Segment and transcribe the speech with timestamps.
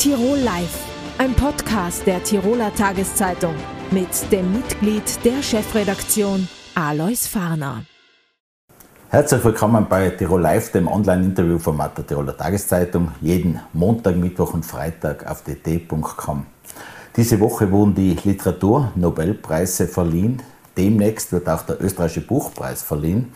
[0.00, 0.78] Tirol Live,
[1.18, 3.54] ein Podcast der Tiroler Tageszeitung
[3.90, 7.84] mit dem Mitglied der Chefredaktion Alois Farner.
[9.10, 15.30] Herzlich willkommen bei Tirol Live, dem Online-Interview-Format der Tiroler Tageszeitung, jeden Montag, Mittwoch und Freitag
[15.30, 16.46] auf dt.com.
[17.14, 20.42] Diese Woche wurden die Literatur-Nobelpreise verliehen.
[20.78, 23.34] Demnächst wird auch der österreichische Buchpreis verliehen.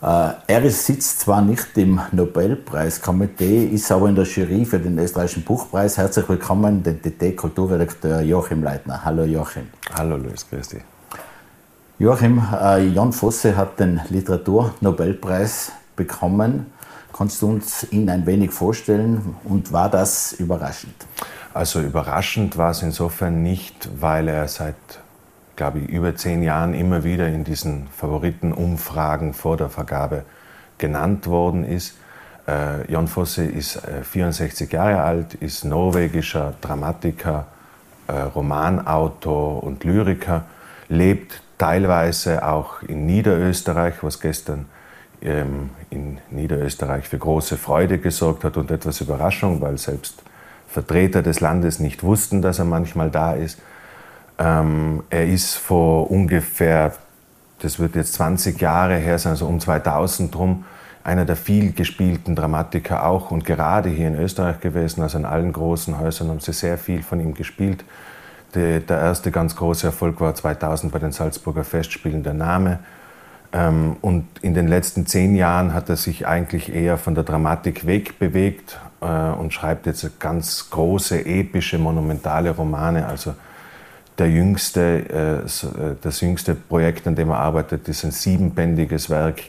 [0.00, 5.42] Äh, er sitzt zwar nicht im Nobelpreiskomitee, ist aber in der Jury für den österreichischen
[5.42, 5.98] Buchpreis.
[5.98, 9.04] Herzlich willkommen, den TT-Kulturredakteur Joachim Leitner.
[9.04, 9.68] Hallo Joachim.
[9.92, 10.82] Hallo Luis, grüß dich.
[11.98, 16.66] Joachim, äh, Jan Fosse hat den Literaturnobelpreis bekommen.
[17.12, 20.94] Kannst du uns ihn ein wenig vorstellen und war das überraschend?
[21.52, 24.76] Also überraschend war es insofern nicht, weil er seit
[25.58, 30.22] glaube ich, über zehn Jahren immer wieder in diesen Favoritenumfragen vor der Vergabe
[30.78, 31.96] genannt worden ist.
[32.46, 37.48] Äh, Jon Fosse ist äh, 64 Jahre alt, ist norwegischer Dramatiker,
[38.06, 40.44] äh, Romanautor und Lyriker,
[40.88, 44.66] lebt teilweise auch in Niederösterreich, was gestern
[45.20, 50.22] ähm, in Niederösterreich für große Freude gesorgt hat und etwas Überraschung, weil selbst
[50.68, 53.58] Vertreter des Landes nicht wussten, dass er manchmal da ist.
[54.38, 56.92] Ähm, er ist vor ungefähr,
[57.60, 60.64] das wird jetzt 20 Jahre her sein, also um 2000 drum,
[61.02, 65.02] einer der viel gespielten Dramatiker auch und gerade hier in Österreich gewesen.
[65.02, 67.84] Also in allen großen Häusern haben sie sehr viel von ihm gespielt.
[68.54, 72.78] der erste ganz große Erfolg war 2000 bei den Salzburger Festspielen der Name.
[73.52, 77.86] Ähm, und in den letzten zehn Jahren hat er sich eigentlich eher von der Dramatik
[77.86, 83.06] wegbewegt äh, und schreibt jetzt ganz große, epische, monumentale Romane.
[83.06, 83.34] Also
[84.18, 89.42] der jüngste, äh, äh, das jüngste Projekt, an dem er arbeitet, ist ein siebenbändiges Werk,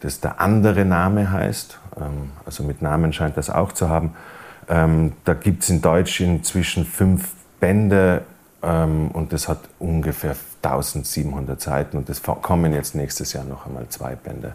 [0.00, 1.78] das der andere Name heißt.
[2.00, 4.14] Ähm, also mit Namen scheint das auch zu haben.
[4.68, 7.30] Ähm, da gibt es in Deutsch inzwischen fünf
[7.60, 8.22] Bände
[8.62, 13.88] ähm, und das hat ungefähr 1700 Seiten und es kommen jetzt nächstes Jahr noch einmal
[13.88, 14.54] zwei Bände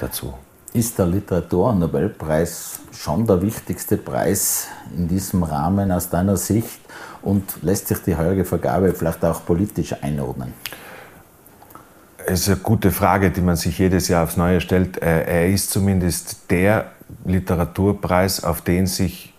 [0.00, 0.34] dazu.
[0.74, 6.80] Ist der Literatur-Nobelpreis schon der wichtigste Preis in diesem Rahmen aus deiner Sicht?
[7.20, 10.54] Und lässt sich die heurige Vergabe vielleicht auch politisch einordnen?
[12.24, 14.96] Es ist eine gute Frage, die man sich jedes Jahr aufs Neue stellt.
[15.02, 16.92] Äh, er ist zumindest der
[17.26, 19.34] Literaturpreis, auf den sich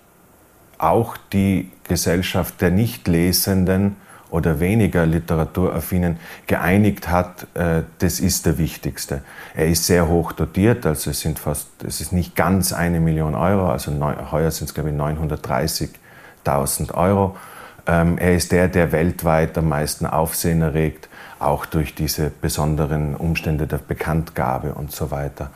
[0.77, 3.95] auch die Gesellschaft der Nichtlesenden
[4.33, 6.17] oder weniger literaturaffinen
[6.47, 9.21] geeinigt hat, äh, das ist der wichtigste.
[9.53, 13.35] Er ist sehr hoch dotiert, also es sind fast, es ist nicht ganz eine Million
[13.35, 13.91] Euro, also
[14.31, 17.37] heuer sind es glaube ich 930.000 Euro.
[17.85, 23.67] Ähm, er ist der, der weltweit am meisten Aufsehen erregt, auch durch diese besonderen Umstände
[23.67, 25.51] der Bekanntgabe und so weiter.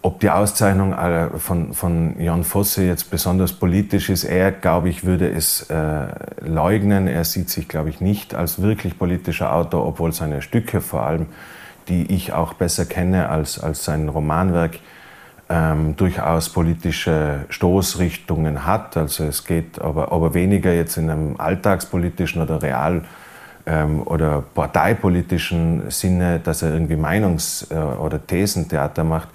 [0.00, 5.04] Ob die Auszeichnung äh, von, von Jan Fosse jetzt besonders politisch ist, er, glaube ich,
[5.04, 6.06] würde es äh,
[6.40, 7.08] leugnen.
[7.08, 11.26] Er sieht sich, glaube ich, nicht als wirklich politischer Autor, obwohl seine Stücke vor allem,
[11.88, 14.78] die ich auch besser kenne als, als sein Romanwerk,
[15.48, 18.96] ähm, durchaus politische Stoßrichtungen hat.
[18.96, 23.04] Also es geht aber, aber weniger jetzt in einem alltagspolitischen oder real
[23.66, 29.28] ähm, oder parteipolitischen Sinne, dass er irgendwie Meinungs- äh, oder Thesentheater macht.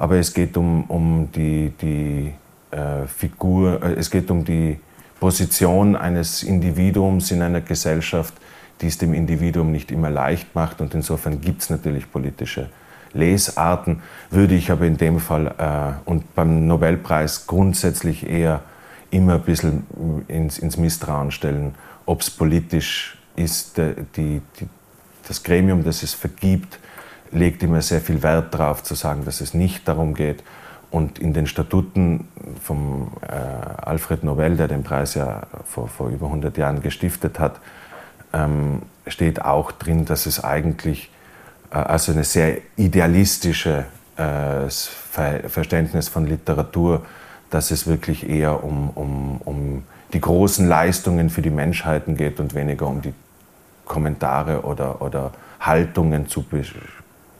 [0.00, 2.32] Aber es geht um, um die, die
[2.70, 4.80] äh, Figur, äh, es geht um die
[5.20, 8.32] Position eines Individuums in einer Gesellschaft,
[8.80, 10.80] die es dem Individuum nicht immer leicht macht.
[10.80, 12.70] Und insofern gibt es natürlich politische
[13.12, 14.00] Lesarten,
[14.30, 18.62] würde ich aber in dem Fall äh, und beim Nobelpreis grundsätzlich eher
[19.10, 19.82] immer ein bisschen
[20.28, 21.74] ins, ins Misstrauen stellen,
[22.06, 23.76] ob es politisch ist.
[23.76, 24.68] Die, die,
[25.28, 26.78] das Gremium, das es vergibt,
[27.32, 30.42] legt immer sehr viel Wert darauf zu sagen, dass es nicht darum geht.
[30.90, 32.26] Und in den Statuten
[32.62, 37.60] von äh, Alfred Nobel, der den Preis ja vor, vor über 100 Jahren gestiftet hat,
[38.32, 41.10] ähm, steht auch drin, dass es eigentlich
[41.70, 43.86] äh, also eine sehr idealistische
[44.16, 47.06] äh, Verständnis von Literatur,
[47.50, 52.54] dass es wirklich eher um, um, um die großen Leistungen für die Menschheiten geht und
[52.54, 53.14] weniger um die
[53.84, 56.42] Kommentare oder, oder Haltungen zu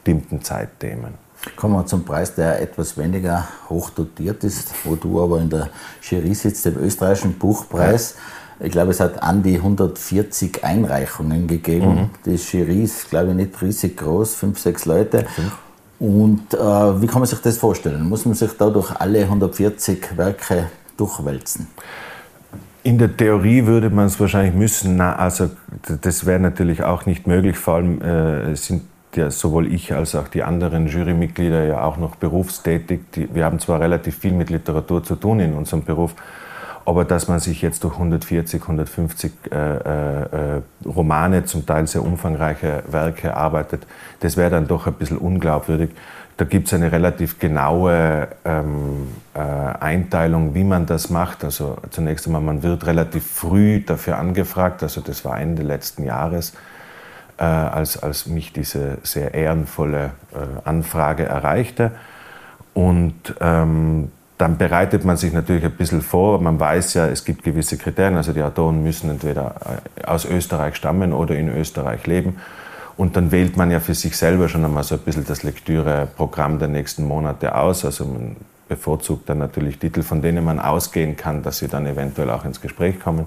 [0.05, 1.14] bestimmten Zeitthemen.
[1.56, 5.70] Kommen wir zum Preis, der etwas weniger hoch dotiert ist, wo du aber in der
[6.02, 8.14] Jury sitzt, dem österreichischen Buchpreis.
[8.58, 8.67] Ja.
[8.67, 11.94] Ich glaube, es hat an die 140 Einreichungen gegeben.
[11.94, 12.11] Mhm.
[12.26, 15.25] Die Jury ist, glaube ich, nicht riesig groß, fünf, sechs Leute.
[15.99, 16.06] Mhm.
[16.06, 16.58] Und äh,
[17.00, 18.06] wie kann man sich das vorstellen?
[18.06, 20.67] Muss man sich da durch alle 140 Werke
[20.99, 21.69] durchwälzen?
[22.82, 24.97] In der Theorie würde man es wahrscheinlich müssen.
[24.97, 25.50] Na, also
[26.02, 27.56] das wäre natürlich auch nicht möglich.
[27.56, 28.82] Vor allem äh, sind
[29.16, 33.00] ja sowohl ich als auch die anderen Jurymitglieder ja auch noch berufstätig.
[33.14, 36.14] Die, wir haben zwar relativ viel mit Literatur zu tun in unserem Beruf,
[36.84, 42.82] aber dass man sich jetzt durch 140, 150 äh, äh, Romane, zum Teil sehr umfangreiche
[42.88, 43.86] Werke arbeitet,
[44.20, 45.90] das wäre dann doch ein bisschen unglaubwürdig.
[46.36, 51.44] Da gibt es eine relativ genaue ähm, äh, Einteilung, wie man das macht.
[51.44, 56.54] Also zunächst einmal, man wird relativ früh dafür angefragt, also das war Ende letzten Jahres,
[57.40, 61.92] äh, als, als mich diese sehr ehrenvolle äh, Anfrage erreichte.
[62.75, 66.40] Und ähm, dann bereitet man sich natürlich ein bisschen vor.
[66.40, 68.16] Man weiß ja, es gibt gewisse Kriterien.
[68.16, 69.54] Also die Autoren müssen entweder
[69.96, 72.37] äh, aus Österreich stammen oder in Österreich leben.
[72.96, 76.58] Und dann wählt man ja für sich selber schon einmal so ein bisschen das Lektüreprogramm
[76.58, 77.87] der nächsten Monate aus.
[77.87, 78.37] Also man
[78.69, 82.60] bevorzugt dann natürlich Titel, von denen man ausgehen kann, dass sie dann eventuell auch ins
[82.60, 83.26] Gespräch kommen.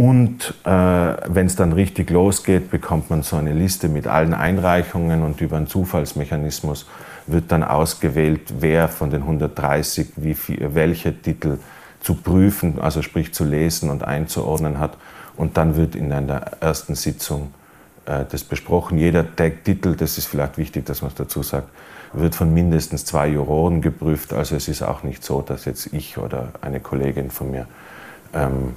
[0.00, 5.22] Und äh, wenn es dann richtig losgeht, bekommt man so eine Liste mit allen Einreichungen
[5.22, 6.86] und über einen Zufallsmechanismus
[7.26, 11.58] wird dann ausgewählt, wer von den 130 wie viel, welche Titel
[12.00, 14.96] zu prüfen, also sprich zu lesen und einzuordnen hat.
[15.36, 17.52] Und dann wird in einer ersten Sitzung
[18.06, 18.96] äh, das besprochen.
[18.96, 21.68] Jeder Titel, das ist vielleicht wichtig, dass man es dazu sagt,
[22.14, 24.32] wird von mindestens zwei Juroren geprüft.
[24.32, 27.66] Also es ist auch nicht so, dass jetzt ich oder eine Kollegin von mir
[28.32, 28.76] ähm,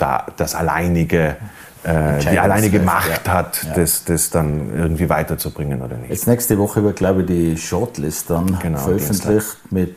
[0.00, 1.36] da das alleinige
[1.82, 3.32] äh, die alleinige Macht ja.
[3.32, 3.74] hat, ja.
[3.74, 6.10] Das, das dann irgendwie weiterzubringen oder nicht.
[6.10, 9.96] Jetzt nächste Woche wird, glaube ich, die Shortlist dann genau, veröffentlicht mit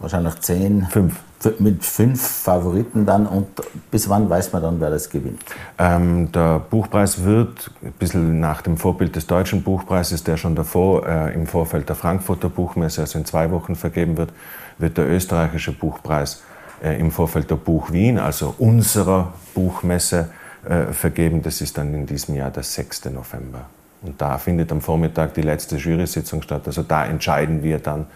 [0.00, 0.86] wahrscheinlich zehn.
[0.90, 1.14] Fünf.
[1.58, 3.46] Mit fünf Favoriten dann und
[3.90, 5.44] bis wann weiß man dann, wer das gewinnt?
[5.78, 11.06] Ähm, der Buchpreis wird, ein bisschen nach dem Vorbild des deutschen Buchpreises, der schon davor
[11.06, 14.30] äh, im Vorfeld der Frankfurter Buchmesse, also in zwei Wochen vergeben wird,
[14.78, 16.42] wird der österreichische Buchpreis
[16.82, 20.30] im Vorfeld der Buch Wien, also unserer Buchmesse,
[20.68, 21.42] äh, vergeben.
[21.42, 23.06] Das ist dann in diesem Jahr der 6.
[23.06, 23.66] November.
[24.02, 26.62] Und da findet am Vormittag die letzte Jury-Sitzung statt.
[26.66, 28.06] Also da entscheiden wir dann,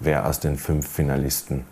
[0.00, 1.64] wer aus den fünf Finalisten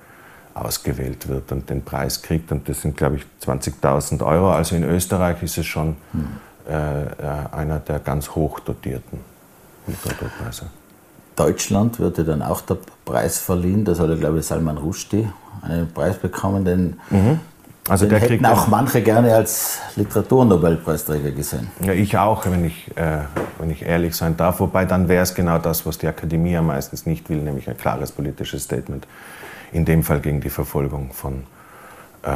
[0.54, 2.52] ausgewählt wird und den Preis kriegt.
[2.52, 4.52] Und das sind, glaube ich, 20.000 Euro.
[4.52, 6.26] Also in Österreich ist es schon hm.
[6.68, 7.06] äh, äh
[7.52, 9.18] einer der ganz hoch dotierten
[9.86, 10.66] Literaturpreise.
[11.36, 13.84] Deutschland wird ja dann auch der Preis verliehen.
[13.84, 15.28] Das hat ja, glaube ich, Salman Rushdie
[15.62, 17.40] einen Preis bekommen, den mhm.
[17.86, 21.68] Also Den hätten auch manche gerne als Literaturnobelpreisträger gesehen.
[21.82, 23.18] Ja, ich auch, wenn ich, äh,
[23.58, 24.60] wenn ich ehrlich sein darf.
[24.60, 27.76] Wobei dann wäre es genau das, was die Akademie ja meistens nicht will, nämlich ein
[27.76, 29.06] klares politisches Statement.
[29.70, 31.44] In dem Fall gegen die Verfolgung von
[32.22, 32.30] äh,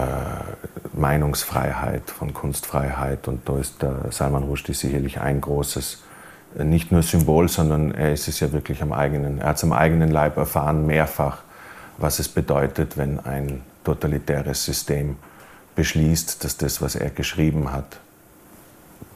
[0.92, 3.26] Meinungsfreiheit, von Kunstfreiheit.
[3.26, 6.07] Und da ist der Salman Rushdie sicherlich ein großes, äh,
[6.54, 9.72] nicht nur Symbol, sondern er ist es ja wirklich am eigenen, er hat es am
[9.72, 11.42] eigenen Leib erfahren, mehrfach,
[11.98, 15.16] was es bedeutet, wenn ein totalitäres System
[15.74, 17.98] beschließt, dass das, was er geschrieben hat,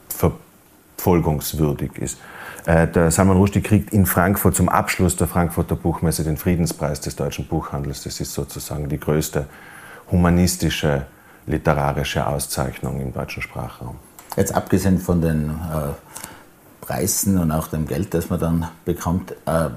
[0.09, 2.17] verfolgungswürdig ist.
[2.65, 7.15] Äh, der Salman Rushdie kriegt in Frankfurt zum Abschluss der Frankfurter Buchmesse den Friedenspreis des
[7.15, 8.03] deutschen Buchhandels.
[8.03, 9.45] Das ist sozusagen die größte
[10.11, 11.05] humanistische
[11.45, 13.97] literarische Auszeichnung im deutschen Sprachraum.
[14.37, 15.89] Jetzt abgesehen von den äh,
[16.85, 19.69] Preisen und auch dem Geld, das man dann bekommt, äh,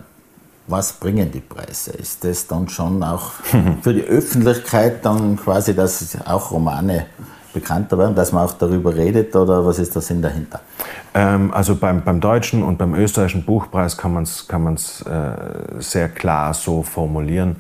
[0.67, 1.93] was bringen die Preise?
[1.93, 3.31] Ist das dann schon auch
[3.83, 7.07] für die Öffentlichkeit dann quasi, dass auch Romane
[7.55, 10.61] bekannter werden, dass man auch darüber redet oder was ist der Sinn dahinter?
[11.15, 15.81] Ähm, also beim, beim deutschen und beim österreichischen Buchpreis kann man es kann man's, äh,
[15.81, 17.57] sehr klar so formulieren.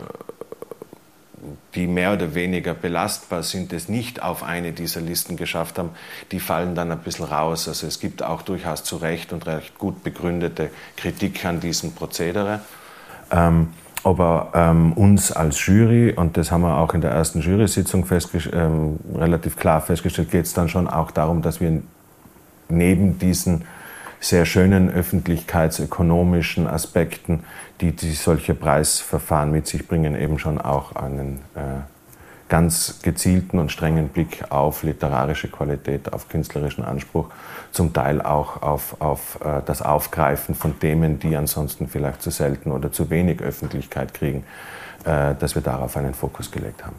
[1.75, 5.91] die mehr oder weniger belastbar sind, es nicht auf eine dieser Listen geschafft haben,
[6.33, 7.69] die fallen dann ein bisschen raus.
[7.69, 12.61] Also es gibt auch durchaus zu Recht und recht gut begründete Kritik an diesem Prozedere.
[13.31, 13.69] Ähm,
[14.07, 18.07] aber ähm, uns als Jury, und das haben wir auch in der ersten Jury-Sitzung
[18.53, 21.83] ähm, relativ klar festgestellt, geht es dann schon auch darum, dass wir
[22.69, 23.65] neben diesen
[24.21, 27.43] sehr schönen öffentlichkeitsökonomischen Aspekten,
[27.81, 31.81] die, die solche Preisverfahren mit sich bringen, eben schon auch einen äh,
[32.49, 37.27] ganz gezielten und strengen Blick auf literarische Qualität, auf künstlerischen Anspruch,
[37.73, 42.71] zum Teil auch auf, auf äh, das Aufgreifen von Themen, die ansonsten vielleicht zu selten
[42.71, 44.45] oder zu wenig Öffentlichkeit kriegen,
[45.05, 46.97] äh, dass wir darauf einen Fokus gelegt haben.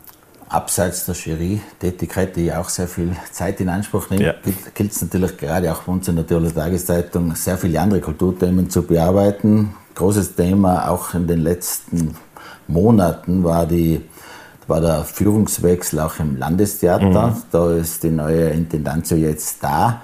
[0.50, 4.34] Abseits der Jury-Tätigkeit, die auch sehr viel Zeit in Anspruch nimmt, ja.
[4.74, 8.70] gilt es natürlich gerade auch bei uns in der Tiroler Tageszeitung, sehr viele andere Kulturthemen
[8.70, 9.74] zu bearbeiten.
[9.96, 12.16] Großes Thema auch in den letzten
[12.68, 14.04] Monaten war die
[14.68, 17.28] war der Führungswechsel auch im Landestheater.
[17.28, 17.36] Mhm.
[17.52, 20.02] Da ist die neue Intendanzio jetzt da.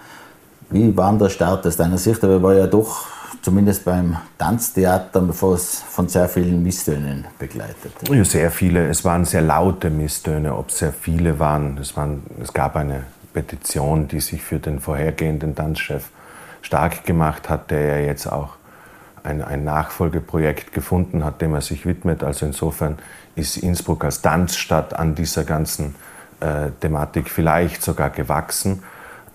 [0.70, 2.24] Wie war der Start aus deiner Sicht?
[2.24, 3.06] Aber war ja doch
[3.42, 7.92] zumindest beim Tanztheater von sehr vielen Misstönen begleitet.
[8.10, 8.88] Ja, sehr viele.
[8.88, 10.56] Es waren sehr laute Misstöne.
[10.56, 13.04] Ob es sehr viele waren, es, waren, es gab eine
[13.34, 16.10] Petition, die sich für den vorhergehenden Tanzchef
[16.62, 18.56] stark gemacht hat, der ja jetzt auch
[19.24, 22.24] ein, ein Nachfolgeprojekt gefunden hat, dem er sich widmet.
[22.24, 22.98] Also insofern
[23.36, 25.96] ist Innsbruck als Tanzstadt an dieser ganzen
[26.40, 28.84] äh, Thematik vielleicht sogar gewachsen.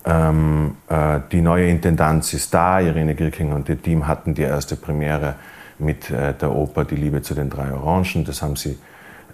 [0.05, 2.79] Ähm, äh, die neue Intendanz ist da.
[2.79, 5.35] Irene Girking und ihr Team hatten die erste Premiere
[5.77, 8.25] mit äh, der Oper Die Liebe zu den drei Orangen.
[8.25, 8.77] Das haben sie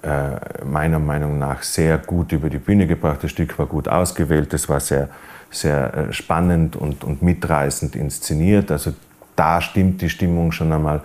[0.01, 3.19] äh, meiner Meinung nach sehr gut über die Bühne gebracht.
[3.23, 4.53] Das Stück war gut ausgewählt.
[4.53, 5.09] Es war sehr,
[5.51, 8.71] sehr äh, spannend und, und mitreißend inszeniert.
[8.71, 8.93] Also
[9.35, 11.01] da stimmt die Stimmung schon einmal.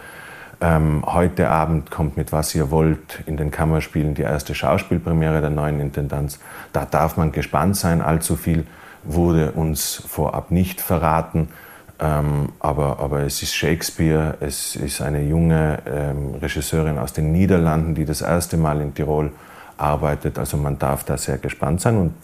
[0.63, 5.51] Ähm, heute Abend kommt mit Was ihr wollt in den Kammerspielen die erste Schauspielpremiere der
[5.51, 6.39] neuen Intendanz.
[6.73, 8.03] Da darf man gespannt sein.
[8.03, 8.67] Allzu viel
[9.03, 11.49] wurde uns vorab nicht verraten.
[11.99, 17.95] Ähm, aber, aber es ist Shakespeare, es ist eine junge ähm, Regisseurin aus den Niederlanden,
[17.95, 19.31] die das erste Mal in Tirol
[19.77, 20.39] arbeitet.
[20.39, 21.97] Also man darf da sehr gespannt sein.
[21.97, 22.15] Und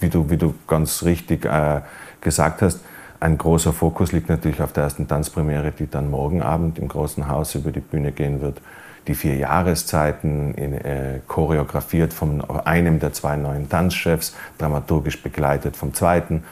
[0.00, 1.80] wie du, wie du ganz richtig äh,
[2.20, 2.80] gesagt hast,
[3.22, 7.28] ein großer Fokus liegt natürlich auf der ersten Tanzpremiere, die dann morgen Abend im Großen
[7.28, 8.60] Haus über die Bühne gehen wird.
[9.06, 15.94] Die vier Jahreszeiten, in, äh, choreografiert von einem der zwei neuen Tanzchefs, dramaturgisch begleitet vom
[15.94, 16.42] zweiten.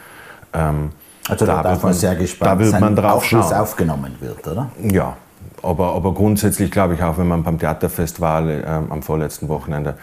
[0.52, 0.90] Ähm,
[1.28, 3.58] also da, da darf man sehr gespannt da wird man sein, drauf Aufschluss schauen.
[3.58, 4.70] aufgenommen wird, oder?
[4.80, 5.16] Ja,
[5.62, 9.94] aber, aber grundsätzlich glaube ich auch, wenn man beim Theaterfest war äh, am vorletzten Wochenende,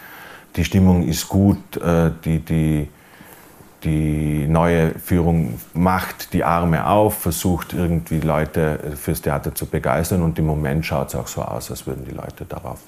[0.56, 2.88] die Stimmung ist gut, äh, die, die,
[3.84, 10.38] die neue Führung macht die Arme auf, versucht irgendwie Leute fürs Theater zu begeistern und
[10.38, 12.78] im Moment schaut es auch so aus, als würden die Leute darauf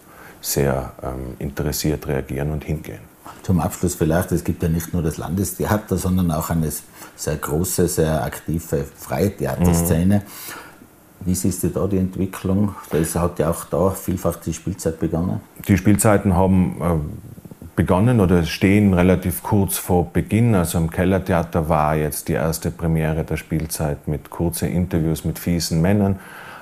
[0.41, 3.01] sehr ähm, interessiert reagieren und hingehen.
[3.43, 6.71] Zum Abschluss vielleicht, es gibt ja nicht nur das Landestheater, sondern auch eine
[7.17, 10.17] sehr große, sehr aktive freie Theaterszene.
[10.17, 11.27] Mhm.
[11.27, 12.75] Wie siehst du da die Entwicklung?
[12.91, 15.41] Es hat ja auch da vielfach die Spielzeit begonnen.
[15.69, 17.40] Die Spielzeiten haben äh,
[17.77, 20.55] begonnen oder stehen relativ kurz vor Beginn.
[20.55, 25.81] Also am Kellertheater war jetzt die erste Premiere der Spielzeit mit kurzen Interviews mit fiesen
[25.81, 26.19] Männern.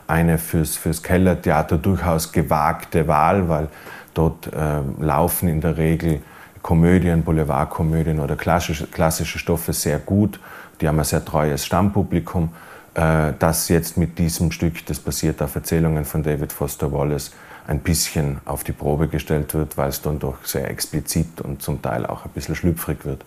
[0.07, 3.69] Eine fürs, fürs Kellertheater durchaus gewagte Wahl, weil
[4.15, 6.21] dort äh, laufen in der Regel
[6.63, 10.41] Komödien, Boulevardkomödien oder klassische, klassische Stoffe sehr gut.
[10.81, 12.51] Die haben ein sehr treues Stammpublikum.
[12.95, 17.33] Äh, das jetzt mit diesem Stück, das basiert auf Erzählungen von David Foster Wallace,
[17.69, 21.81] ein bisschen auf die Probe gestellt wird, weil es dann doch sehr explizit und zum
[21.83, 23.25] Teil auch ein bisschen schlüpfrig wird.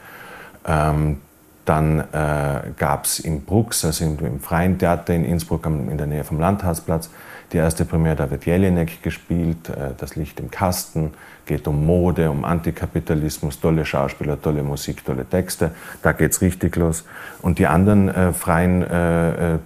[0.65, 1.19] Ähm,
[1.63, 6.07] dann äh, gab es im Brux, also im, im, Freien Theater in Innsbruck in der
[6.07, 7.11] Nähe vom Landhausplatz,
[7.53, 11.13] die erste Premiere, da wird Jelinek gespielt, äh, das Licht im Kasten,
[11.45, 15.71] geht um Mode, um Antikapitalismus, tolle Schauspieler, tolle Musik, tolle Texte,
[16.01, 17.03] da geht es richtig los.
[17.43, 19.59] Und die anderen äh, freien äh, äh,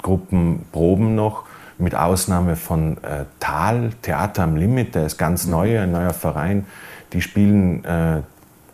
[0.00, 1.44] Gruppen proben noch
[1.82, 6.66] mit Ausnahme von äh, Tal, Theater am Limit, der ist ganz neu, ein neuer Verein.
[7.12, 8.18] Die spielen äh,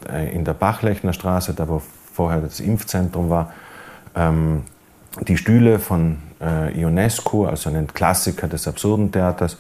[0.08, 3.52] äh, in der Bachlechner Straße, da wo vorher das Impfzentrum war,
[4.14, 4.62] ähm,
[5.26, 9.58] die Stühle von äh, Ionesco, also ein Klassiker des absurden Theaters,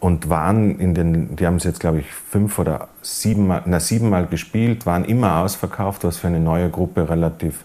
[0.00, 4.26] und waren in den, die haben es jetzt glaube ich fünf oder siebenmal, na, siebenmal
[4.26, 7.64] gespielt, waren immer ausverkauft, was für eine neue Gruppe relativ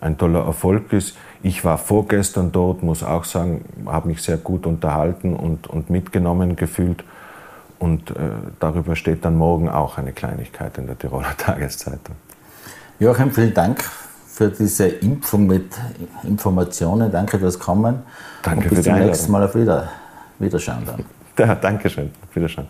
[0.00, 1.16] ein toller Erfolg ist.
[1.42, 6.56] Ich war vorgestern dort, muss auch sagen, habe mich sehr gut unterhalten und, und mitgenommen
[6.56, 7.02] gefühlt.
[7.78, 8.14] Und äh,
[8.58, 12.14] darüber steht dann morgen auch eine Kleinigkeit in der Tiroler Tageszeitung.
[12.98, 13.82] Joachim, vielen Dank
[14.26, 15.72] für diese Impfung mit
[16.24, 17.10] Informationen.
[17.10, 18.02] Danke fürs Kommen.
[18.42, 19.88] Danke und bis zum nächsten Mal auf wieder,
[20.38, 21.04] Wiederschauen dann.
[21.38, 22.10] Ja, Dankeschön.
[22.34, 22.66] Wiederschauen.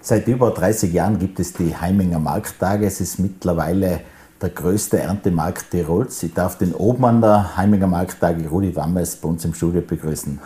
[0.00, 2.86] Seit über 30 Jahren gibt es die Heiminger Markttage.
[2.86, 4.02] Es ist mittlerweile
[4.40, 6.22] der größte Erntemarkt Tirols.
[6.22, 10.38] Ich darf den Obmann der Heiminger Markttage, Rudi Wammes, bei uns im Studio begrüßen.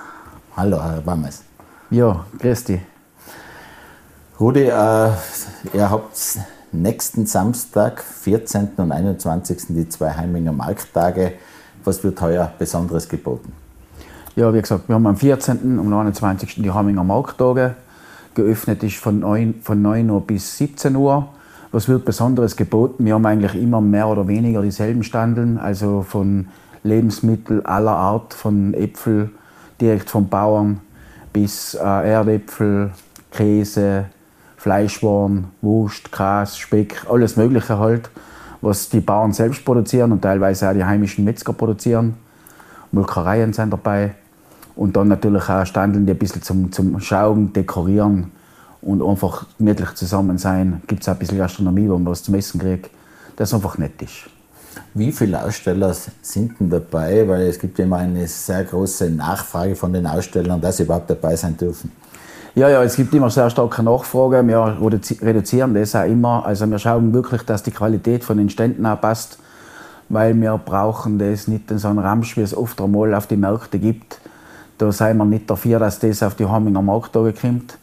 [0.56, 1.42] Hallo, Herr Wammes.
[1.90, 2.80] Ja, grüß dich.
[4.38, 4.68] Rudi, äh,
[5.74, 6.38] ihr habt
[6.72, 8.70] nächsten Samstag, 14.
[8.76, 9.58] und 21.
[9.68, 11.32] die zwei Heiminger Markttage.
[11.84, 13.52] Was wird heuer Besonderes geboten?
[14.36, 15.78] Ja, wie gesagt, wir haben am 14.
[15.78, 16.62] und 29.
[16.62, 17.74] die Heiminger Markttage.
[18.34, 21.28] geöffnet ist von 9, von 9 Uhr bis 17 Uhr.
[21.72, 23.04] Was wird Besonderes geboten?
[23.04, 26.48] Wir haben eigentlich immer mehr oder weniger dieselben Standeln, also von
[26.82, 29.30] Lebensmitteln aller Art, von Äpfel
[29.80, 30.80] direkt vom Bauern
[31.32, 32.90] bis äh, Erdäpfel,
[33.30, 34.06] Käse,
[34.56, 38.10] Fleischwaren, Wurst, Gras, Speck, alles Mögliche halt,
[38.60, 42.14] was die Bauern selbst produzieren und teilweise auch die heimischen Metzger produzieren.
[42.90, 44.16] Molkereien sind dabei.
[44.74, 48.32] Und dann natürlich auch Standeln, die ein bisschen zum, zum Schauen, Dekorieren
[48.82, 50.82] und einfach gemütlich zusammen sein.
[50.86, 52.90] Gibt es auch ein bisschen Gastronomie, wo man was zum Essen kriegt,
[53.36, 54.30] das einfach nett ist.
[54.94, 57.26] Wie viele Aussteller sind denn dabei?
[57.28, 61.10] Weil es gibt ja immer eine sehr große Nachfrage von den Ausstellern, dass sie überhaupt
[61.10, 61.92] dabei sein dürfen.
[62.54, 64.46] Ja, ja, es gibt immer sehr starke Nachfrage.
[64.46, 64.76] Wir
[65.22, 66.44] reduzieren das auch immer.
[66.44, 69.38] Also wir schauen wirklich, dass die Qualität von den Ständen auch passt,
[70.08, 73.36] weil wir brauchen das nicht in so einem Ramsch, wie es oft einmal auf die
[73.36, 74.20] Märkte gibt.
[74.78, 77.78] Da sind wir nicht dafür, dass das auf die Haminger Markttage kommt.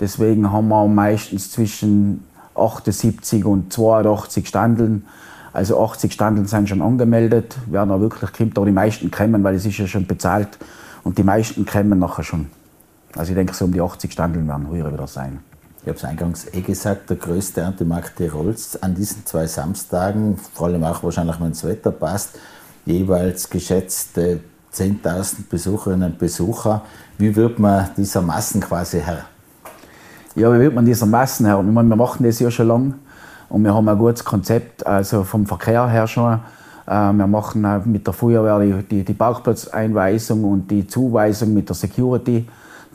[0.00, 2.24] Deswegen haben wir meistens zwischen
[2.54, 5.06] 78 und 82 Standeln.
[5.52, 9.54] Also 80 Standeln sind schon angemeldet, wer da wirklich kommt, aber die meisten kommen, weil
[9.54, 10.58] es ist ja schon bezahlt
[11.02, 12.46] und die meisten kommen nachher schon.
[13.14, 15.40] Also ich denke, so um die 80 Standeln werden heuer wieder sein.
[15.80, 20.66] Ich habe es eingangs eh gesagt, der größte Erntemarkt Tirols an diesen zwei Samstagen, vor
[20.66, 22.38] allem auch wahrscheinlich, wenn das Wetter passt,
[22.84, 24.40] jeweils geschätzte
[24.74, 26.82] 10.000 Besucherinnen und Besucher.
[27.16, 29.26] Wie wird man dieser Massen quasi Herr?
[30.36, 31.60] Ja, wie wird man dieser Massen Herr?
[31.60, 32.94] Ich meine, wir machen das ja schon lange
[33.48, 36.40] und wir haben ein gutes Konzept, also vom Verkehr her schon.
[36.86, 41.74] Äh, wir machen mit der Feuerwehr die, die, die Parkplatzeinweisung und die Zuweisung mit der
[41.74, 42.46] Security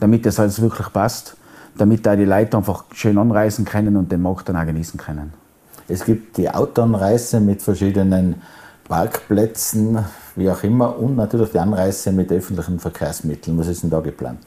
[0.02, 1.36] damit das alles wirklich passt,
[1.78, 5.32] damit da die Leute einfach schön anreisen können und den Markt dann auch genießen können.
[5.88, 8.42] Es gibt die Autoanreise mit verschiedenen
[8.88, 9.98] Parkplätzen,
[10.34, 13.56] wie auch immer, und natürlich die Anreise mit öffentlichen Verkehrsmitteln.
[13.58, 14.40] Was ist denn da geplant?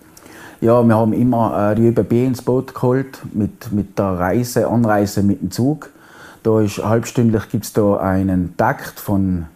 [0.62, 5.22] Ja, wir haben immer äh, die ÖBB ins Boot geholt mit, mit der Reise, Anreise
[5.22, 5.90] mit dem Zug.
[6.44, 9.48] Da ist halbstündlich gibt es da einen Takt von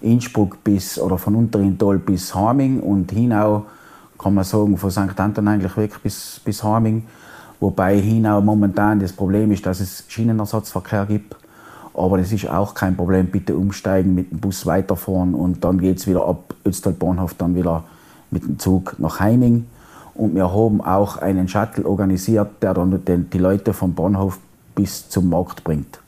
[0.00, 3.66] Innsbruck bis oder von Unterintol bis Haming und Hinau
[4.18, 5.18] kann man sagen, von St.
[5.18, 7.04] Anton eigentlich weg bis, bis Haming.
[7.60, 11.36] Wobei Hinau momentan das Problem ist, dass es Schienenersatzverkehr gibt.
[11.94, 13.26] Aber das ist auch kein Problem.
[13.26, 17.54] Bitte umsteigen, mit dem Bus weiterfahren und dann geht es wieder ab Ötztal Bahnhof, dann
[17.54, 17.84] wieder
[18.30, 19.66] mit dem Zug nach Heiming.
[20.14, 24.38] Und wir haben auch einen Shuttle organisiert, der dann die Leute vom Bahnhof
[24.74, 26.00] bis zum Markt bringt.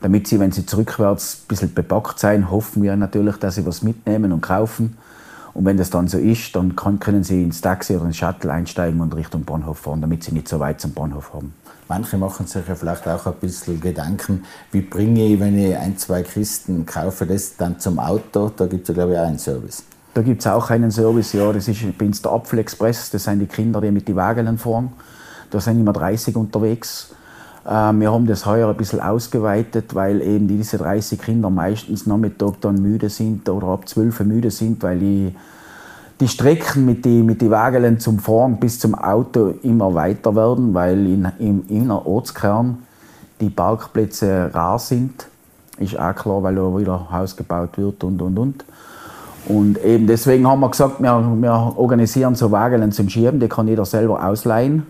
[0.00, 3.82] Damit sie, wenn sie zurückwärts ein bisschen bepackt sein, hoffen wir natürlich, dass sie was
[3.82, 4.98] mitnehmen und kaufen.
[5.54, 8.50] Und wenn das dann so ist, dann kann, können Sie ins Taxi oder ins Shuttle
[8.50, 11.52] einsteigen und Richtung Bahnhof fahren, damit Sie nicht so weit zum Bahnhof haben.
[11.88, 15.98] Manche machen sich ja vielleicht auch ein bisschen Gedanken, wie bringe ich, wenn ich ein,
[15.98, 18.50] zwei Christen kaufe, das dann zum Auto?
[18.56, 19.84] Da gibt es ja, glaube ich, auch einen Service.
[20.14, 21.50] Da gibt es auch einen Service, ja.
[21.52, 23.10] Das ist bei der Apfelexpress.
[23.10, 24.92] Das sind die Kinder, die mit den Wagen fahren.
[25.50, 27.14] Da sind immer 30 unterwegs.
[27.66, 32.60] Ähm, wir haben das heuer ein bisschen ausgeweitet, weil eben diese 30 Kinder meistens Nachmittag
[32.60, 35.34] dann müde sind oder ab 12 Uhr müde sind, weil die,
[36.20, 40.74] die Strecken mit den mit die Wagen zum Fahren bis zum Auto immer weiter werden,
[40.74, 42.78] weil in, im Innerortskern
[43.40, 45.26] die Parkplätze rar sind.
[45.78, 48.64] Ist auch klar, weil da wieder Haus gebaut wird und und und.
[49.46, 53.66] Und eben deswegen haben wir gesagt, wir, wir organisieren so Wagen zum Schieben, die kann
[53.66, 54.86] jeder selber ausleihen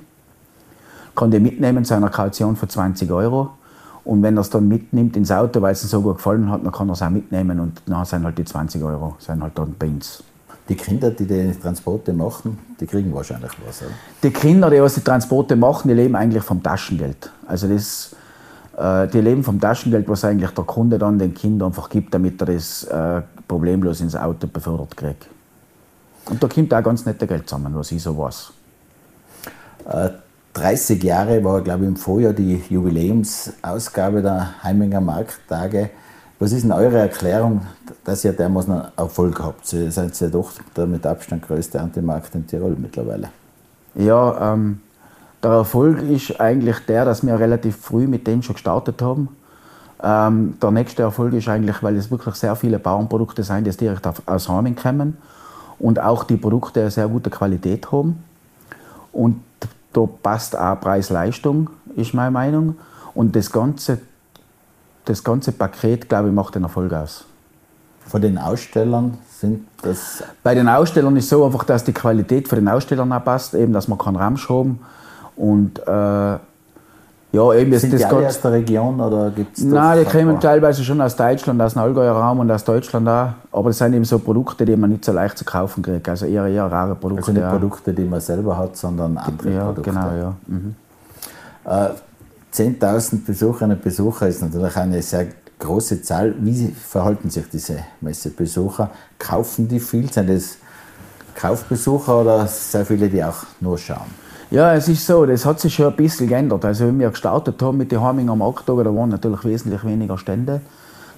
[1.15, 3.51] kann den mitnehmen zu einer Kaution von 20 Euro.
[4.05, 6.65] Und wenn er es dann mitnimmt ins Auto, weil es ihm so gut gefallen hat,
[6.65, 9.57] dann kann er es auch mitnehmen und dann sind halt die 20 Euro sind halt
[9.57, 10.25] dann bei uns.
[10.69, 13.91] Die Kinder, die die Transporte machen, die kriegen wahrscheinlich was, oder?
[14.23, 17.31] Die Kinder, die was die Transporte machen, die leben eigentlich vom Taschengeld.
[17.47, 18.15] Also das,
[18.77, 22.47] die leben vom Taschengeld, was eigentlich der Kunde dann den Kindern einfach gibt, damit er
[22.47, 25.29] das äh, problemlos ins Auto befördert kriegt.
[26.31, 28.53] Und da kommt auch ganz nette Geld zusammen, was ich so weiß.
[29.89, 30.11] Äh,
[30.55, 35.91] 30 Jahre war, glaube ich, im Vorjahr die Jubiläumsausgabe der Heiminger Markttage.
[36.39, 37.63] Was ist denn eure Erklärung,
[38.05, 39.73] dass ihr dermaßen Erfolg habt?
[39.73, 43.29] Ihr seid ja doch der mit Abstand größte Antimarkt in Tirol mittlerweile.
[43.95, 44.81] Ja, ähm,
[45.43, 49.29] der Erfolg ist eigentlich der, dass wir relativ früh mit dem schon gestartet haben.
[50.03, 54.07] Ähm, der nächste Erfolg ist eigentlich, weil es wirklich sehr viele Bauernprodukte sind, die direkt
[54.27, 55.17] aus Hameln kommen
[55.79, 58.23] und auch die Produkte eine sehr gute Qualität haben.
[59.13, 59.43] Und
[59.93, 62.77] da passt auch Preis-Leistung, ist meine Meinung.
[63.15, 63.99] Und das ganze,
[65.05, 67.25] das ganze Paket, glaube ich, macht den Erfolg aus.
[68.07, 70.25] Von den Ausstellern sind das.
[70.43, 73.55] Bei den Ausstellern ist es so einfach, dass die Qualität für den Ausstellern auch passt,
[73.55, 74.81] eben, dass man keinen Ramsch haben
[75.37, 76.39] und äh,
[77.33, 80.39] Ja, eben, Sind das die alle aus der Region oder gibt es Nein, die kommen
[80.39, 83.31] teilweise schon aus Deutschland, aus dem Allgäuer Raum und aus Deutschland auch.
[83.53, 86.07] Aber das sind eben so Produkte, die man nicht so leicht zu kaufen kriegt.
[86.11, 87.31] Also eher, eher rare Produkte.
[87.31, 89.91] Also nicht Produkte, die man selber hat, sondern andere ja, Produkte.
[89.91, 90.35] Genau, ja.
[90.47, 90.75] Mhm.
[91.65, 91.89] Äh,
[92.55, 96.35] 10.000 Besucherinnen und Besucher ist natürlich eine sehr große Zahl.
[96.39, 98.91] Wie verhalten sich diese Messebesucher?
[99.19, 100.13] Kaufen die viel?
[100.13, 100.59] Sind das
[101.35, 104.22] Kaufbesucher oder sehr viele, die auch nur schauen?
[104.53, 106.63] Ja, es ist so, das hat sich schon ein bisschen geändert.
[106.67, 110.61] Also, wenn wir gestartet haben mit den Harminger Markttagen, da waren natürlich wesentlich weniger Stände,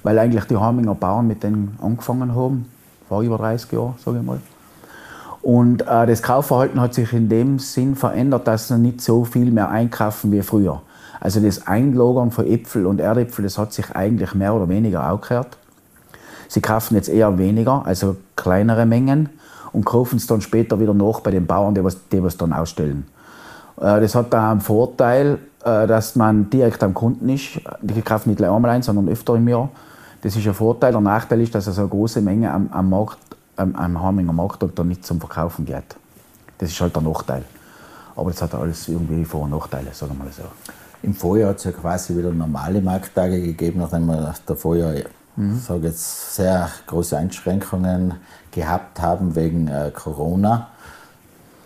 [0.04, 2.66] weil eigentlich die Harminger Bauern mit denen angefangen haben,
[3.08, 4.38] vor über 30 Jahren, sage ich mal.
[5.42, 9.50] Und äh, das Kaufverhalten hat sich in dem Sinn verändert, dass sie nicht so viel
[9.50, 10.82] mehr einkaufen wie früher.
[11.18, 15.20] Also das Einlagern von Äpfel und Erdäpfel, das hat sich eigentlich mehr oder weniger auch
[15.20, 15.58] gehört.
[16.46, 19.28] Sie kaufen jetzt eher weniger, also kleinere Mengen
[19.72, 22.52] und kaufen es dann später wieder nach bei den Bauern, die was, die was dann
[22.52, 23.06] ausstellen.
[23.76, 27.60] Äh, das hat da einen Vorteil, äh, dass man direkt am Kunden ist.
[27.80, 29.70] Die kaufen nicht einmal ein, sondern öfter im Jahr.
[30.22, 30.92] Das ist ein Vorteil.
[30.92, 33.18] Der Nachteil ist, dass es eine große Menge am, am, Markt,
[33.56, 35.96] am, am Harminger Markt dann nicht zum Verkaufen geht.
[36.58, 37.44] Das ist halt der Nachteil.
[38.16, 40.44] Aber das hat alles irgendwie Vor- und Nachteile, sagen wir mal so.
[41.02, 44.92] Im Vorjahr hat es ja quasi wieder normale Markttage gegeben, nachdem wir davor ja
[45.36, 45.58] mhm.
[45.58, 48.14] sage jetzt, sehr große Einschränkungen
[48.50, 50.68] gehabt haben wegen äh, Corona.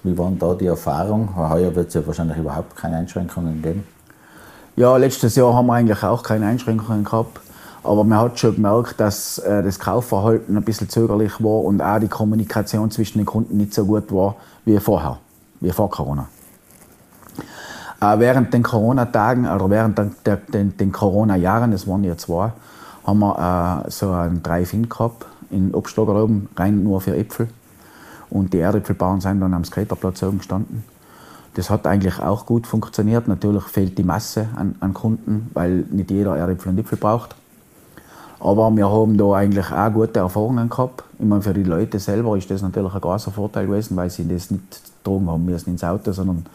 [0.08, 1.36] Wie war da die Erfahrung?
[1.36, 3.86] Heuer wird es ja wahrscheinlich überhaupt keine Einschränkungen geben.
[4.74, 7.40] Ja, letztes Jahr haben wir eigentlich auch keine Einschränkungen gehabt.
[7.84, 11.98] Aber man hat schon gemerkt, dass äh, das Kaufverhalten ein bisschen zögerlich war und auch
[11.98, 15.18] die Kommunikation zwischen den Kunden nicht so gut war wie vorher,
[15.60, 16.26] wie vor Corona.
[18.00, 20.00] Äh, während den Corona-Tagen oder während
[20.54, 22.52] den Corona-Jahren, das waren ja zwei,
[23.06, 27.48] haben wir äh, so einen Drive-In gehabt in Obstlager oben, rein nur für Äpfel.
[28.30, 30.84] Und die Erdäpfelbauern sind dann am Skaterplatz oben gestanden.
[31.54, 33.26] Das hat eigentlich auch gut funktioniert.
[33.26, 37.34] Natürlich fehlt die Masse an, an Kunden, weil nicht jeder Erdäpfel und Äpfel braucht.
[38.40, 41.02] Aber wir haben da eigentlich auch gute Erfahrungen gehabt.
[41.18, 44.28] Ich meine, für die Leute selber ist das natürlich ein großer Vorteil gewesen, weil sie
[44.28, 46.46] das nicht tragen haben müssen ins Auto, sondern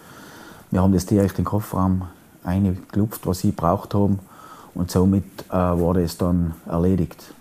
[0.71, 2.03] wir haben das direkt in den Kofferraum
[2.43, 4.19] eingeklupft, was sie braucht haben.
[4.73, 7.33] Und somit äh, war das dann erledigt.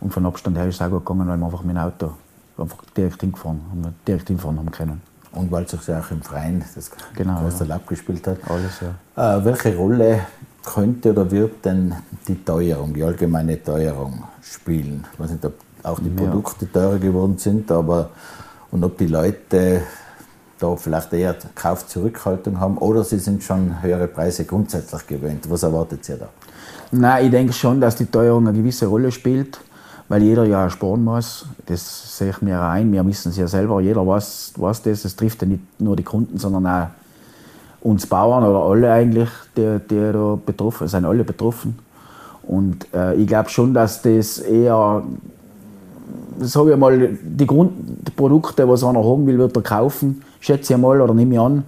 [0.00, 2.12] Und von Abstand her ist es auch gut gegangen, weil wir einfach mit dem Auto
[2.58, 5.02] einfach direkt hingefahren haben, direkt hinfahren haben können.
[5.32, 7.74] Und weil sich ja auch im Freien das genau, Großteil ja.
[7.74, 8.38] abgespielt hat.
[8.48, 9.38] Alles, ja.
[9.38, 10.20] Äh, welche Rolle
[10.64, 11.94] könnte oder wird denn
[12.28, 15.04] die Teuerung, die allgemeine Teuerung spielen?
[15.12, 18.10] Ich weiß nicht, ob auch die Produkte teurer geworden sind, aber
[18.70, 19.82] und ob die Leute
[20.58, 25.50] da vielleicht eher Kaufzurückhaltung haben oder sie sind schon höhere Preise grundsätzlich gewöhnt.
[25.50, 26.28] Was erwartet ihr da?
[26.90, 29.58] Nein, ich denke schon, dass die Teuerung eine gewisse Rolle spielt
[30.08, 31.46] weil jeder ja sparen muss.
[31.66, 32.92] Das sehe ich mir ein.
[32.92, 33.80] Wir wissen es ja selber.
[33.80, 35.04] Jeder weiß, weiß das.
[35.04, 36.88] Es trifft ja nicht nur die Kunden, sondern auch
[37.80, 41.78] uns Bauern oder alle eigentlich, die, die da betroffen sind, alle betroffen.
[42.42, 45.02] Und äh, ich glaube schon, dass das eher,
[46.40, 51.00] sage ich mal, die Grundprodukte, was einer haben will, wird er kaufen, schätze ich mal
[51.00, 51.64] oder nehme ich an.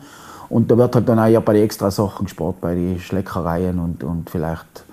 [0.49, 3.79] Und da wird halt dann auch ja bei den extra Sachen gespart, bei den Schleckereien
[3.79, 4.86] und, und vielleicht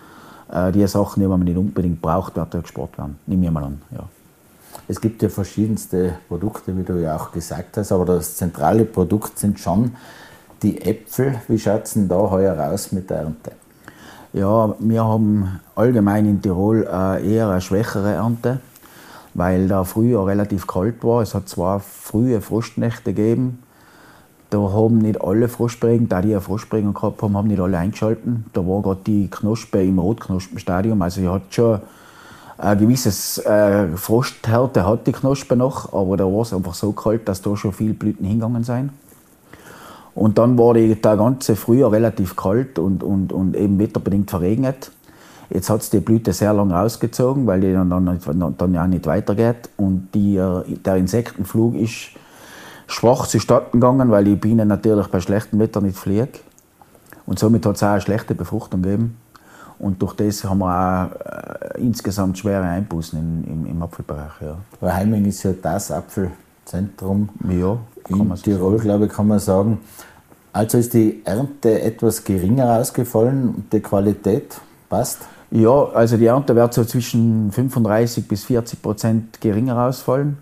[0.54, 3.18] die Sachen, die man nicht unbedingt braucht, werden gespart werden.
[3.26, 3.82] Nimm ich mal an.
[3.92, 4.04] Ja.
[4.88, 9.40] Es gibt ja verschiedenste Produkte, wie du ja auch gesagt hast, aber das zentrale Produkt
[9.40, 9.96] sind schon
[10.62, 11.42] die Äpfel.
[11.48, 13.52] Wie schaut es denn da heuer aus mit der Ernte?
[14.34, 18.60] Ja, wir haben allgemein in Tirol äh, eher eine schwächere Ernte,
[19.36, 21.22] weil da früher relativ kalt war.
[21.22, 23.64] Es hat zwar frühe Frostnächte gegeben,
[24.54, 28.46] da haben nicht alle Frostprägen, da die eine Frostprägung gehabt haben, haben nicht alle eingeschalten.
[28.54, 31.02] Da war gerade die Knospe im Rotknospenstadium.
[31.02, 31.80] Also sie hat schon
[32.58, 37.28] ein gewisses äh, Frosthärte hat die Knospe noch, aber da war es einfach so kalt,
[37.28, 38.92] dass da schon viele Blüten hingegangen sind.
[40.14, 44.92] Und dann war die, der ganze Frühjahr relativ kalt und, und, und eben wetterbedingt verregnet.
[45.50, 49.08] Jetzt hat es die Blüte sehr lang rausgezogen, weil die dann, dann, dann ja nicht
[49.08, 49.70] weitergeht.
[49.78, 52.12] Und die, äh, der Insektenflug ist
[52.94, 56.30] schwach zustatten gegangen, weil die Bienen natürlich bei schlechtem Wetter nicht fliegen.
[57.26, 59.18] Und somit hat es auch eine schlechte Befruchtung gegeben.
[59.80, 64.32] Und durch das haben wir auch äh, insgesamt schwere Einbußen in, im, im Apfelbereich.
[64.42, 64.58] Ja.
[64.80, 67.78] Weil Heiming ist ja das Apfelzentrum ja,
[68.10, 68.84] in Tirol, sagen.
[68.84, 69.80] glaube ich, kann man sagen.
[70.54, 75.22] Also ist die Ernte etwas geringer ausgefallen, die Qualität passt?
[75.50, 80.38] Ja, also die Ernte wird so zwischen 35 bis 40 Prozent geringer ausfallen.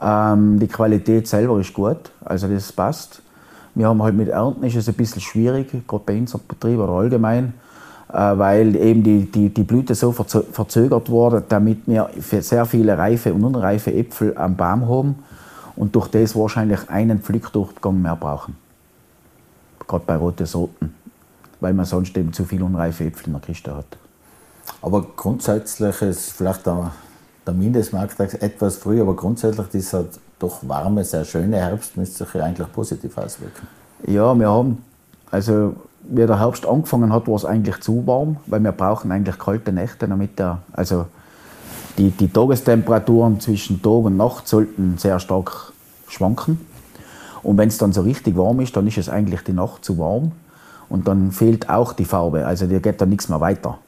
[0.00, 3.22] Ähm, die Qualität selber ist gut, also das passt.
[3.74, 6.92] Wir haben halt mit Ernten ist es ein bisschen schwierig, gerade bei unserem Betrieb oder
[6.92, 7.54] allgemein,
[8.12, 13.32] äh, weil eben die, die, die Blüte so verzögert wurde, damit wir sehr viele reife
[13.34, 15.14] und unreife Äpfel am Baum haben
[15.76, 18.56] und durch das wahrscheinlich einen Pflückdurchgang mehr brauchen.
[19.86, 20.94] Gerade bei roten Sorten.
[21.60, 23.96] weil man sonst eben zu viel unreife Äpfel in der Kiste hat.
[24.82, 26.92] Aber grundsätzlich ist vielleicht der,
[27.48, 30.04] der Mindestmarkt etwas früh, aber grundsätzlich dieser
[30.38, 33.66] doch warme, sehr schöne Herbst müsste sich ja eigentlich positiv auswirken.
[34.06, 34.84] Ja, wir haben,
[35.30, 39.38] also wie der Herbst angefangen hat, war es eigentlich zu warm, weil wir brauchen eigentlich
[39.38, 41.06] kalte Nächte, damit der, also
[41.96, 45.72] die, die Tagestemperaturen zwischen Tag und Nacht sollten sehr stark
[46.06, 46.60] schwanken.
[47.42, 49.98] Und wenn es dann so richtig warm ist, dann ist es eigentlich die Nacht zu
[49.98, 50.32] warm
[50.88, 53.78] und dann fehlt auch die Farbe, also dir geht dann nichts mehr weiter.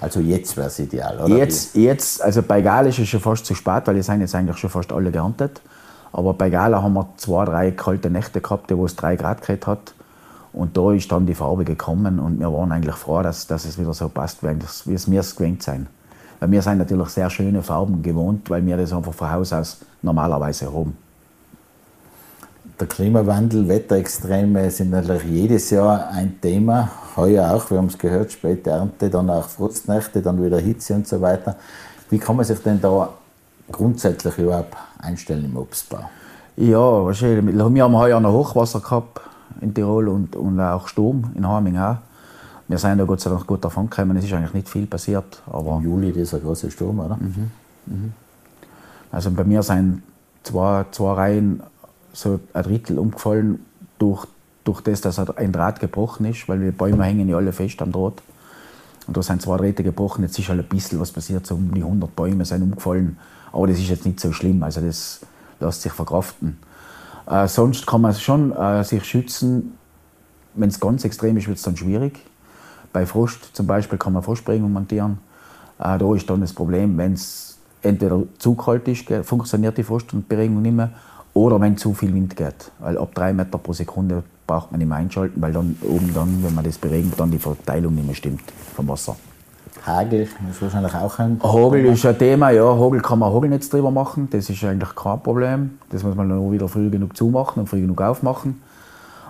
[0.00, 1.36] Also jetzt wäre es ideal, oder?
[1.36, 4.34] Jetzt, jetzt, also bei Gala ist es schon fast zu spät, weil die sind jetzt
[4.34, 5.60] eigentlich schon fast alle geerntet.
[6.12, 9.66] Aber bei Gala haben wir zwei, drei kalte Nächte gehabt, wo es drei Grad gehabt
[9.66, 9.94] hat.
[10.52, 13.78] Und da ist dann die Farbe gekommen und wir waren eigentlich froh, dass, dass es
[13.78, 15.86] wieder so passt, wie es mir gewöhnt sein.
[16.40, 19.78] Weil wir sind natürlich sehr schöne Farben gewohnt, weil wir das einfach von Haus aus
[20.02, 20.96] normalerweise haben.
[22.80, 26.88] Der Klimawandel, Wetterextreme sind natürlich jedes Jahr ein Thema.
[27.16, 31.08] Heuer auch, wir haben es gehört, späte Ernte, dann auch Frostnächte, dann wieder Hitze und
[31.08, 31.56] so weiter.
[32.08, 33.08] Wie kann man sich denn da
[33.72, 36.08] grundsätzlich überhaupt einstellen im Obstbau?
[36.56, 37.52] Ja, wahrscheinlich.
[37.52, 39.22] Wir haben heuer noch Hochwasser gehabt
[39.60, 41.96] in Tirol und, und auch Sturm in Haming auch.
[42.68, 44.16] Wir sind ja Gott sei Dank gut davon gekommen.
[44.18, 45.42] Es ist eigentlich nicht viel passiert.
[45.46, 47.16] Aber Im Juli dieser große Sturm, oder?
[47.16, 47.50] Mhm.
[47.86, 48.12] Mhm.
[49.10, 50.02] Also bei mir sind
[50.44, 51.62] zwei, zwei Reihen
[52.12, 53.64] so ein Drittel umgefallen
[53.98, 54.26] durch,
[54.64, 57.92] durch das, dass ein Draht gebrochen ist, weil die Bäume hängen ja alle fest am
[57.92, 58.22] Draht.
[59.06, 61.72] Und da sind zwei Drähte gebrochen, jetzt ist halt ein bisschen was passiert, so um
[61.72, 63.18] die 100 Bäume sind umgefallen.
[63.52, 65.20] Aber das ist jetzt nicht so schlimm, also das
[65.60, 66.58] lässt sich verkraften.
[67.26, 69.78] Äh, sonst kann man schon äh, sich schützen,
[70.54, 72.20] wenn es ganz extrem ist, wird es dann schwierig.
[72.92, 75.18] Bei Frost zum Beispiel kann man Frostberegung montieren.
[75.78, 80.60] Äh, da ist dann das Problem, wenn es entweder zu kalt ist, funktioniert die Frostberegung
[80.60, 80.90] nicht mehr,
[81.38, 82.72] oder wenn zu viel Wind geht.
[82.80, 86.42] Weil ab drei Meter pro Sekunde braucht man nicht mehr einschalten, weil dann oben dann,
[86.42, 88.42] wenn man das beregnet, dann die Verteilung nicht mehr stimmt
[88.74, 89.16] vom Wasser.
[89.86, 92.64] Hagel ist wahrscheinlich auch ein Hagel ist ein Thema, ja.
[92.64, 95.78] Hagel kann man Hagelnetz drüber machen, das ist eigentlich kein Problem.
[95.90, 98.60] Das muss man nur wieder früh genug zumachen und früh genug aufmachen.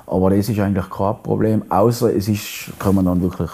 [0.07, 3.51] Aber das ist eigentlich kein Problem, außer es ist, kann man dann wirklich,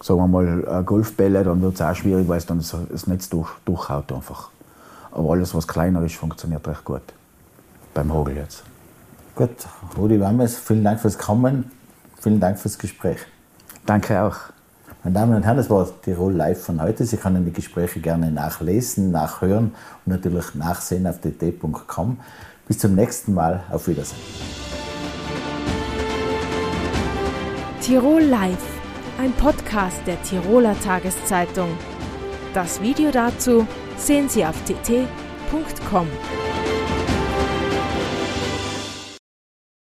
[0.00, 3.48] sagen wir mal, Golfbälle, dann wird es auch schwierig, weil es dann das Netz durch,
[3.64, 4.50] durchhaut einfach.
[5.12, 7.02] Aber alles, was kleiner ist, funktioniert recht gut.
[7.94, 8.64] Beim Hagel jetzt.
[9.34, 9.50] Gut,
[9.96, 11.70] Rudi Wammes, vielen Dank fürs Kommen,
[12.20, 13.18] vielen Dank fürs Gespräch.
[13.86, 14.36] Danke auch.
[15.04, 17.04] Meine Damen und Herren, das war Tirol Live von heute.
[17.04, 19.74] Sie können die Gespräche gerne nachlesen, nachhören
[20.06, 22.20] und natürlich nachsehen auf dt.com.
[22.68, 23.64] Bis zum nächsten Mal.
[23.70, 24.20] Auf Wiedersehen.
[27.80, 28.64] Tirol Live,
[29.18, 31.70] ein Podcast der Tiroler Tageszeitung.
[32.54, 36.08] Das Video dazu sehen Sie auf tt.com.